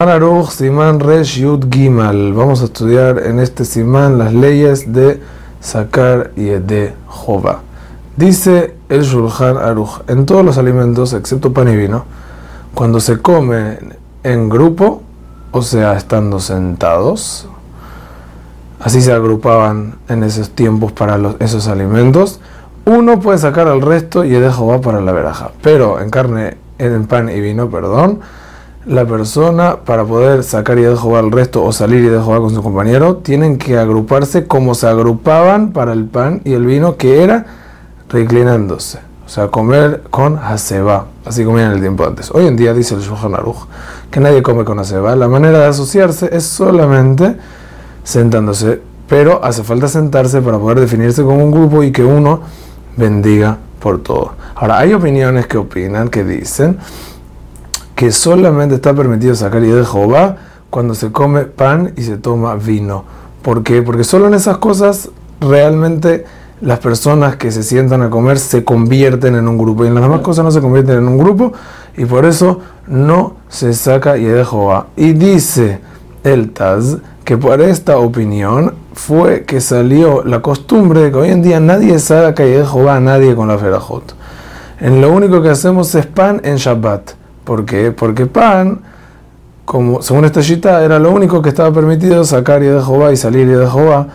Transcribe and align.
Aruch 0.00 0.50
Siman 0.50 1.00
Resh 1.00 1.40
Yud 1.40 1.74
Gimal. 1.74 2.32
Vamos 2.32 2.62
a 2.62 2.66
estudiar 2.66 3.18
en 3.18 3.40
este 3.40 3.64
Siman 3.64 4.16
las 4.16 4.32
leyes 4.32 4.92
de 4.92 5.20
sacar 5.58 6.30
y 6.36 6.50
de 6.50 6.94
Jova. 7.08 7.62
Dice 8.16 8.76
el 8.88 9.02
Shulchan 9.02 9.56
Aruch: 9.56 10.02
en 10.06 10.24
todos 10.24 10.44
los 10.44 10.56
alimentos, 10.56 11.14
excepto 11.14 11.52
pan 11.52 11.66
y 11.66 11.74
vino, 11.74 12.04
cuando 12.74 13.00
se 13.00 13.18
come 13.18 13.80
en 14.22 14.48
grupo, 14.48 15.02
o 15.50 15.62
sea, 15.62 15.96
estando 15.96 16.38
sentados, 16.38 17.48
así 18.78 19.02
se 19.02 19.12
agrupaban 19.12 19.96
en 20.08 20.22
esos 20.22 20.50
tiempos 20.50 20.92
para 20.92 21.18
esos 21.40 21.66
alimentos, 21.66 22.38
uno 22.84 23.18
puede 23.18 23.38
sacar 23.38 23.66
al 23.66 23.82
resto 23.82 24.22
y 24.22 24.30
de 24.30 24.48
Jova 24.48 24.80
para 24.80 25.00
la 25.00 25.10
veraja. 25.10 25.50
Pero 25.60 26.00
en 26.00 26.08
carne, 26.10 26.56
en 26.78 27.04
pan 27.08 27.28
y 27.30 27.40
vino, 27.40 27.68
perdón 27.68 28.20
la 28.88 29.04
persona 29.04 29.76
para 29.84 30.04
poder 30.04 30.42
sacar 30.42 30.78
y 30.78 30.82
de 30.82 30.96
jugar 30.96 31.24
al 31.24 31.30
resto 31.30 31.62
o 31.62 31.72
salir 31.72 32.02
y 32.04 32.08
de 32.08 32.18
jugar 32.18 32.40
con 32.40 32.54
su 32.54 32.62
compañero, 32.62 33.16
tienen 33.16 33.58
que 33.58 33.76
agruparse 33.76 34.46
como 34.46 34.74
se 34.74 34.88
agrupaban 34.88 35.72
para 35.72 35.92
el 35.92 36.06
pan 36.06 36.40
y 36.44 36.54
el 36.54 36.64
vino, 36.64 36.96
que 36.96 37.22
era 37.22 37.44
reclinándose. 38.08 39.00
O 39.26 39.28
sea, 39.28 39.48
comer 39.48 40.04
con 40.10 40.38
haseba, 40.38 41.04
así 41.26 41.44
comían 41.44 41.72
el 41.72 41.80
tiempo 41.80 42.06
antes. 42.06 42.30
Hoy 42.32 42.46
en 42.46 42.56
día 42.56 42.72
dice 42.72 42.94
el 42.94 43.02
Shulchan 43.02 43.34
Aruch 43.34 43.66
que 44.10 44.20
nadie 44.20 44.42
come 44.42 44.64
con 44.64 44.78
haseba. 44.78 45.14
La 45.16 45.28
manera 45.28 45.58
de 45.58 45.66
asociarse 45.66 46.30
es 46.32 46.44
solamente 46.44 47.36
sentándose, 48.04 48.80
pero 49.06 49.44
hace 49.44 49.64
falta 49.64 49.86
sentarse 49.86 50.40
para 50.40 50.58
poder 50.58 50.80
definirse 50.80 51.22
como 51.22 51.44
un 51.44 51.50
grupo 51.50 51.82
y 51.82 51.92
que 51.92 52.04
uno 52.04 52.40
bendiga 52.96 53.58
por 53.80 54.02
todo. 54.02 54.32
Ahora, 54.54 54.78
hay 54.78 54.94
opiniones 54.94 55.46
que 55.46 55.58
opinan, 55.58 56.08
que 56.08 56.24
dicen 56.24 56.78
que 57.98 58.12
solamente 58.12 58.76
está 58.76 58.94
permitido 58.94 59.34
sacar 59.34 59.64
y 59.64 59.66
de 59.66 59.84
Jehová 59.84 60.36
cuando 60.70 60.94
se 60.94 61.10
come 61.10 61.46
pan 61.46 61.94
y 61.96 62.02
se 62.02 62.16
toma 62.16 62.54
vino. 62.54 63.02
¿Por 63.42 63.64
qué? 63.64 63.82
Porque 63.82 64.04
solo 64.04 64.28
en 64.28 64.34
esas 64.34 64.58
cosas 64.58 65.10
realmente 65.40 66.24
las 66.60 66.78
personas 66.78 67.34
que 67.34 67.50
se 67.50 67.64
sientan 67.64 68.02
a 68.02 68.08
comer 68.08 68.38
se 68.38 68.62
convierten 68.62 69.34
en 69.34 69.48
un 69.48 69.58
grupo 69.58 69.84
y 69.84 69.88
en 69.88 69.94
las 69.94 70.04
demás 70.04 70.20
cosas 70.20 70.44
no 70.44 70.52
se 70.52 70.60
convierten 70.60 70.98
en 70.98 71.08
un 71.08 71.18
grupo 71.18 71.52
y 71.96 72.04
por 72.04 72.24
eso 72.24 72.60
no 72.86 73.34
se 73.48 73.72
saca 73.72 74.16
y 74.16 74.26
de 74.26 74.44
Jehová. 74.44 74.86
Y 74.94 75.14
dice 75.14 75.80
el 76.22 76.52
Taz 76.52 76.98
que 77.24 77.36
por 77.36 77.60
esta 77.60 77.98
opinión 77.98 78.74
fue 78.94 79.42
que 79.42 79.60
salió 79.60 80.22
la 80.22 80.40
costumbre 80.40 81.00
de 81.00 81.10
que 81.10 81.18
hoy 81.18 81.30
en 81.30 81.42
día 81.42 81.58
nadie 81.58 81.98
saca 81.98 82.46
y 82.46 82.50
de 82.52 82.64
Jehová 82.64 82.94
a 82.94 83.00
nadie 83.00 83.34
con 83.34 83.48
la 83.48 83.58
ferajot. 83.58 84.14
En 84.78 85.00
lo 85.00 85.10
único 85.10 85.42
que 85.42 85.48
hacemos 85.48 85.92
es 85.96 86.06
pan 86.06 86.40
en 86.44 86.58
Shabbat. 86.58 87.17
¿Por 87.48 87.64
qué? 87.64 87.92
Porque 87.92 88.26
pan, 88.26 88.80
como, 89.64 90.02
según 90.02 90.26
esta 90.26 90.42
cita, 90.42 90.84
era 90.84 90.98
lo 90.98 91.10
único 91.10 91.40
que 91.40 91.48
estaba 91.48 91.72
permitido 91.72 92.22
sacar 92.22 92.62
y 92.62 92.66
de 92.66 92.82
Jehová 92.82 93.10
y 93.10 93.16
salir 93.16 93.48
y 93.48 93.52
de 93.52 93.66
Jehová 93.66 94.06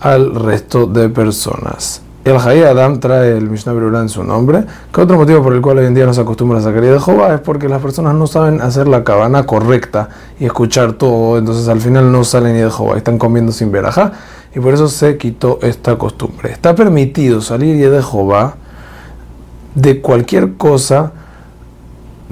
al 0.00 0.34
resto 0.34 0.86
de 0.86 1.10
personas. 1.10 2.00
El 2.24 2.38
Hayy 2.38 2.62
Adam 2.62 2.98
trae 2.98 3.36
el 3.36 3.50
Mishnah 3.50 3.74
Berurah 3.74 4.00
en 4.00 4.08
su 4.08 4.24
nombre, 4.24 4.64
que 4.90 5.02
otro 5.02 5.18
motivo 5.18 5.42
por 5.42 5.52
el 5.52 5.60
cual 5.60 5.80
hoy 5.80 5.84
en 5.84 5.92
día 5.92 6.06
no 6.06 6.14
se 6.14 6.22
acostumbra 6.22 6.60
a 6.60 6.62
sacar 6.62 6.82
y 6.82 6.86
de 6.86 6.98
Jehová 6.98 7.34
es 7.34 7.40
porque 7.40 7.68
las 7.68 7.82
personas 7.82 8.14
no 8.14 8.26
saben 8.26 8.62
hacer 8.62 8.88
la 8.88 9.04
cabana 9.04 9.44
correcta 9.44 10.08
y 10.40 10.46
escuchar 10.46 10.94
todo, 10.94 11.36
entonces 11.36 11.68
al 11.68 11.82
final 11.82 12.10
no 12.10 12.24
salen 12.24 12.56
y 12.56 12.60
de 12.60 12.70
Jehová, 12.70 12.96
están 12.96 13.18
comiendo 13.18 13.52
sin 13.52 13.70
verajá, 13.70 14.12
y 14.54 14.60
por 14.60 14.72
eso 14.72 14.88
se 14.88 15.18
quitó 15.18 15.58
esta 15.60 15.98
costumbre. 15.98 16.52
Está 16.52 16.74
permitido 16.74 17.42
salir 17.42 17.76
y 17.76 17.80
de 17.80 18.02
Jehová 18.02 18.54
de 19.74 20.00
cualquier 20.00 20.54
cosa 20.54 21.12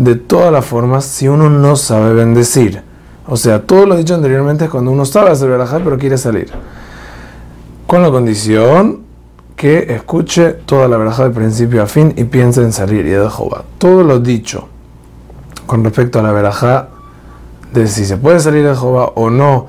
de 0.01 0.15
todas 0.15 0.51
las 0.51 0.65
formas 0.65 1.05
si 1.05 1.29
uno 1.29 1.51
no 1.51 1.77
sabe 1.77 2.15
bendecir. 2.15 2.83
O 3.27 3.37
sea, 3.37 3.63
todo 3.63 3.85
lo 3.85 3.97
dicho 3.97 4.15
anteriormente 4.15 4.65
es 4.65 4.71
cuando 4.71 4.91
uno 4.91 5.05
sabe 5.05 5.31
hacer 5.31 5.51
verajá 5.51 5.79
pero 5.85 5.99
quiere 5.99 6.17
salir. 6.17 6.51
Con 7.87 8.03
la 8.03 8.11
condición 8.11 9.01
que 9.57 9.93
escuche 9.93 10.53
toda 10.65 10.89
la 10.89 10.97
verajá 10.97 11.25
de 11.25 11.31
principio 11.31 11.83
a 11.83 11.87
fin 11.87 12.15
y 12.17 12.25
piense 12.25 12.63
en 12.63 12.73
salir 12.73 13.05
y 13.05 13.11
de 13.11 13.29
Jehová. 13.29 13.65
Todo 13.77 14.03
lo 14.03 14.19
dicho 14.19 14.69
con 15.67 15.85
respecto 15.85 16.19
a 16.19 16.23
la 16.23 16.33
verajá 16.33 16.89
de 17.73 17.87
si 17.87 18.07
se 18.07 18.17
puede 18.17 18.41
salir 18.41 18.67
de 18.67 18.75
Jehová 18.75 19.13
o 19.17 19.29
no 19.29 19.69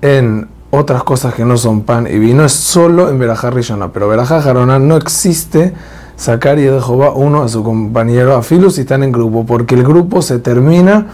en 0.00 0.48
otras 0.70 1.04
cosas 1.04 1.34
que 1.34 1.44
no 1.44 1.58
son 1.58 1.82
pan 1.82 2.08
y 2.10 2.18
vino 2.18 2.46
es 2.46 2.52
solo 2.52 3.10
en 3.10 3.18
verajá 3.18 3.50
rishona. 3.50 3.92
Pero 3.92 4.08
verajá 4.08 4.40
jarona 4.40 4.78
no 4.78 4.96
existe 4.96 5.74
sacar 6.16 6.58
y 6.58 6.62
de 6.62 6.80
Jehová 6.80 7.12
uno 7.14 7.42
a 7.42 7.48
su 7.48 7.62
compañero 7.62 8.36
a 8.36 8.42
filo 8.42 8.70
si 8.70 8.82
están 8.82 9.02
en 9.02 9.12
grupo, 9.12 9.44
porque 9.44 9.74
el 9.74 9.84
grupo 9.84 10.22
se 10.22 10.38
termina 10.38 11.08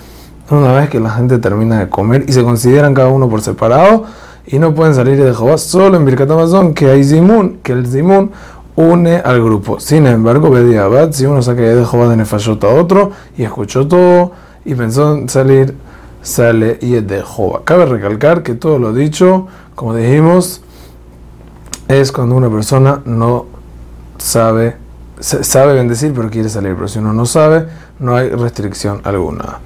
una 0.51 0.73
vez 0.73 0.89
que 0.89 1.01
la 1.01 1.11
gente 1.11 1.39
termina 1.39 1.79
de 1.79 1.89
comer 1.89 2.25
y 2.27 2.33
se 2.33 2.43
consideran 2.43 2.95
cada 2.95 3.09
uno 3.09 3.29
por 3.29 3.43
separado 3.43 4.05
y 4.47 4.59
no 4.59 4.75
pueden 4.75 4.95
salir 4.95 5.23
de 5.23 5.35
Jehová 5.35 5.59
solo 5.59 5.97
en 5.97 6.05
Birkat 6.05 6.31
Amazon, 6.31 6.73
que 6.73 6.91
hay 6.91 7.05
Zimun, 7.05 7.59
que 7.63 7.73
el 7.73 7.87
Zimun 7.87 8.31
une 8.77 9.17
al 9.17 9.43
grupo. 9.43 9.79
Sin 9.79 10.07
embargo, 10.07 10.55
Abad, 10.55 11.13
si 11.13 11.27
uno 11.27 11.43
saca 11.43 11.61
de 11.61 11.85
Jehová 11.85 12.09
de 12.09 12.17
Nefashot 12.17 12.63
a 12.65 12.69
otro 12.69 13.13
y 13.37 13.43
escuchó 13.43 13.87
todo 13.87 14.33
y 14.65 14.75
pensó 14.75 15.17
en 15.17 15.29
salir, 15.29 15.75
sale 16.23 16.79
y 16.81 16.95
es 16.95 17.07
de 17.07 17.23
Jehová. 17.23 17.61
Cabe 17.65 17.85
recalcar 17.87 18.43
que 18.43 18.55
todo 18.55 18.79
lo 18.79 18.93
dicho, 18.93 19.49
como 19.75 19.95
dijimos, 19.95 20.63
es 21.89 22.13
cuando 22.13 22.37
una 22.37 22.49
persona 22.49 23.03
no 23.05 23.47
sabe 24.17 24.77
sabe 25.21 25.75
bendecir 25.75 26.13
pero 26.15 26.31
quiere 26.31 26.49
salir, 26.49 26.75
pero 26.75 26.89
si 26.89 26.99
uno 26.99 27.13
no 27.13 27.27
sabe, 27.27 27.67
no 27.99 28.17
hay 28.17 28.31
restricción 28.31 29.01
alguna. 29.05 29.59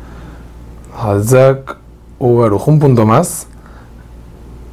Hazak 0.96 1.76
Ubaruj, 2.18 2.68
un 2.68 2.78
punto 2.78 3.06
más. 3.06 3.46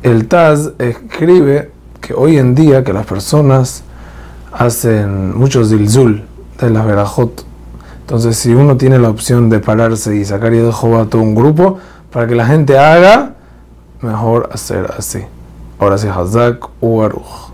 El 0.03 0.27
Taz 0.27 0.71
escribe 0.77 1.71
que 1.99 2.13
hoy 2.13 2.37
en 2.37 2.55
día 2.55 2.83
que 2.83 2.93
las 2.93 3.05
personas 3.05 3.83
hacen 4.51 5.37
mucho 5.37 5.65
zilzul 5.65 6.23
de 6.59 6.69
las 6.69 6.85
verajot. 6.85 7.45
Entonces, 8.01 8.37
si 8.37 8.53
uno 8.53 8.77
tiene 8.77 8.97
la 8.97 9.09
opción 9.09 9.49
de 9.49 9.59
pararse 9.59 10.15
y 10.15 10.25
sacar 10.25 10.53
y 10.53 10.57
de 10.57 10.69
a 10.69 11.05
todo 11.05 11.21
un 11.21 11.35
grupo, 11.35 11.79
para 12.11 12.27
que 12.27 12.35
la 12.35 12.45
gente 12.47 12.77
haga, 12.77 13.33
mejor 14.01 14.49
hacer 14.51 14.91
así. 14.97 15.23
Ahora 15.77 15.97
sí, 15.97 16.07
Hazak 16.07 16.67
Ubaruj. 16.81 17.48